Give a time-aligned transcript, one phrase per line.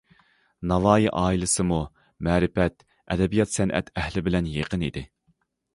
[0.71, 1.79] ناۋايى ئائىلىسىمۇ
[2.29, 5.07] مەرىپەت، ئەدەبىيات- سەنئەت ئەھلى بىلەن يېقىن ئىدى.